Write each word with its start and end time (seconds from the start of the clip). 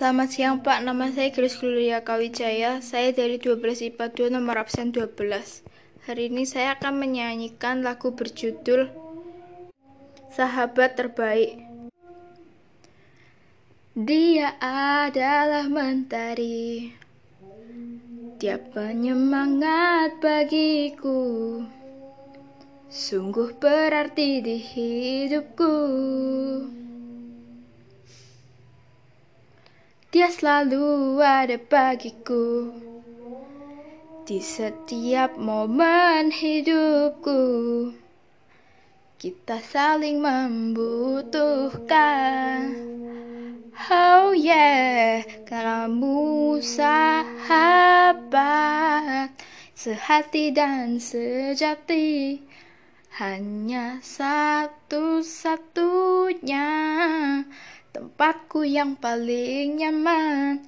Selamat 0.00 0.32
siang 0.32 0.64
Pak, 0.64 0.80
nama 0.80 1.12
saya 1.12 1.28
Grace 1.28 1.60
Gloria 1.60 2.00
Kawijaya. 2.00 2.80
Saya 2.80 3.12
dari 3.12 3.36
12 3.36 3.92
IPA 3.92 4.32
2 4.32 4.32
nomor 4.32 4.56
absen 4.56 4.96
12. 4.96 5.12
Hari 6.08 6.32
ini 6.32 6.48
saya 6.48 6.72
akan 6.80 7.04
menyanyikan 7.04 7.84
lagu 7.84 8.16
berjudul 8.16 8.88
Sahabat 10.32 10.96
Terbaik. 10.96 11.60
Dia 13.92 14.56
adalah 15.04 15.68
mentari 15.68 16.96
Dia 18.40 18.56
penyemangat 18.56 20.16
bagiku 20.24 21.60
Sungguh 22.88 23.52
berarti 23.60 24.40
di 24.40 24.56
hidupku 24.64 25.76
Dia 30.10 30.26
selalu 30.26 31.22
ada 31.22 31.54
bagiku 31.54 32.74
di 34.26 34.42
setiap 34.42 35.38
momen 35.38 36.34
hidupku. 36.34 37.38
Kita 39.14 39.62
saling 39.62 40.18
membutuhkan. 40.18 42.74
Oh 43.86 44.34
yeah, 44.34 45.22
kamu 45.46 46.58
sahabat 46.58 47.70
sehati 49.78 50.50
dan 50.50 50.98
sejati. 50.98 52.42
Hanya 53.14 54.02
satu-satunya 54.02 56.66
tempatku 58.00 58.64
yang 58.64 58.96
paling 58.96 59.76
nyaman. 59.76 60.64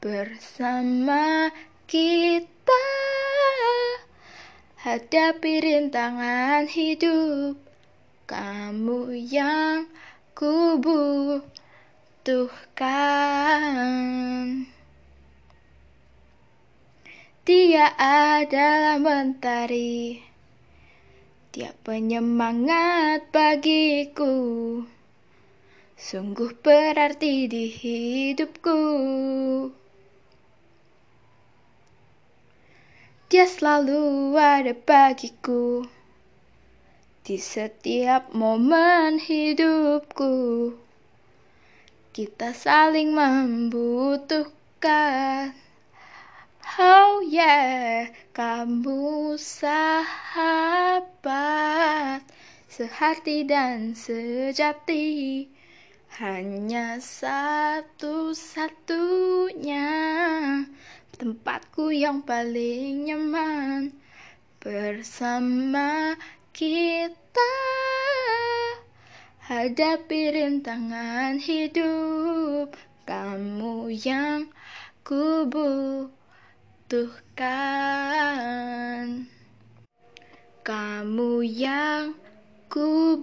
Bersama 0.00 1.52
kita 1.84 2.88
hadapi 4.80 5.52
rintangan 5.60 6.64
hidup 6.72 7.60
kamu 8.24 9.20
yang 9.20 9.84
ku 10.32 10.80
butuhkan 10.80 11.44
dia 17.44 17.92
adalah 18.00 18.96
mentari 18.96 20.24
dia 21.52 21.76
penyemangat 21.84 23.28
bagiku 23.28 24.32
sungguh 26.02 26.58
berarti 26.58 27.46
di 27.46 27.70
hidupku. 27.70 28.74
Dia 33.30 33.46
selalu 33.46 34.34
ada 34.34 34.74
bagiku 34.74 35.86
di 37.22 37.38
setiap 37.38 38.34
momen 38.34 39.22
hidupku. 39.22 40.74
Kita 42.10 42.50
saling 42.50 43.14
membutuhkan. 43.14 45.54
Oh 46.82 47.22
yeah, 47.22 48.10
kamu 48.34 49.38
sahabat 49.38 50.10
sehati 52.66 53.46
dan 53.46 53.94
sejati 53.94 55.46
hanya 56.20 57.00
satu-satunya 57.00 59.88
tempatku 61.16 61.88
yang 61.88 62.20
paling 62.20 63.08
nyaman. 63.08 63.96
Bersama 64.60 66.12
kita 66.52 67.56
hadapi 69.48 70.36
rintangan 70.36 71.40
hidup 71.40 72.76
kamu 73.08 73.96
yang 74.04 74.52
ku 75.00 75.48
butuhkan 75.48 76.12
kamu 80.60 81.40
yang 81.40 82.12
ku 82.68 83.16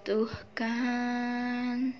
butuhkan 0.00 1.92